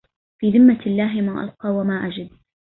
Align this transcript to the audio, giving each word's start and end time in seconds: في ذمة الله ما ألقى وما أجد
في 0.39 0.49
ذمة 0.51 0.81
الله 0.85 1.21
ما 1.21 1.43
ألقى 1.43 1.69
وما 1.69 2.07
أجد 2.07 2.29